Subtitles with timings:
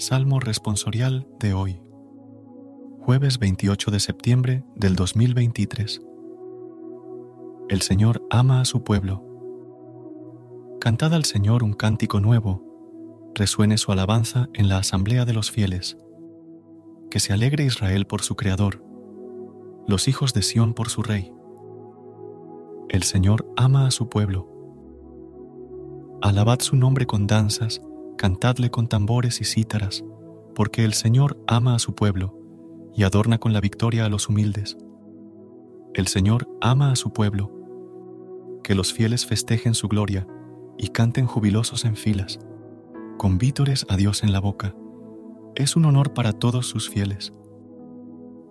[0.00, 1.82] Salmo responsorial de hoy,
[3.00, 6.02] jueves 28 de septiembre del 2023.
[7.68, 9.24] El Señor ama a su pueblo.
[10.80, 15.98] Cantad al Señor un cántico nuevo, resuene su alabanza en la asamblea de los fieles.
[17.10, 18.84] Que se alegre Israel por su Creador,
[19.88, 21.32] los hijos de Sión por su Rey.
[22.88, 24.48] El Señor ama a su pueblo.
[26.22, 27.82] Alabad su nombre con danzas,
[28.18, 30.04] cantadle con tambores y cítaras,
[30.54, 32.34] porque el Señor ama a su pueblo
[32.94, 34.76] y adorna con la victoria a los humildes.
[35.94, 37.50] El Señor ama a su pueblo,
[38.62, 40.26] que los fieles festejen su gloria
[40.76, 42.40] y canten jubilosos en filas,
[43.16, 44.74] con vítores a Dios en la boca.
[45.54, 47.32] Es un honor para todos sus fieles.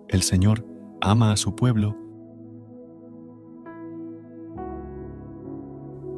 [0.08, 0.66] El Señor
[1.00, 1.96] ama a su pueblo.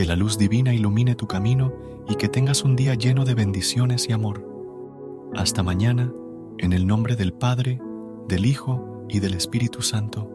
[0.00, 1.74] Que la luz divina ilumine tu camino
[2.08, 4.42] y que tengas un día lleno de bendiciones y amor.
[5.36, 6.10] Hasta mañana,
[6.56, 7.78] en el nombre del Padre,
[8.26, 10.26] del Hijo y del Espíritu Santo.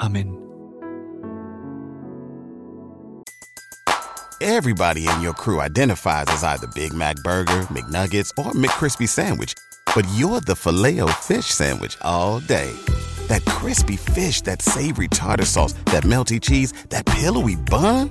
[0.00, 0.36] Amén.
[4.40, 9.54] Everybody in your crew identifies as either Big Mac Burger, McNuggets, or McCrispy Sandwich.
[9.94, 12.72] But you're the filet fish Sandwich all day.
[13.28, 18.10] That crispy fish, that savory tartar sauce, that melty cheese, that pillowy bun.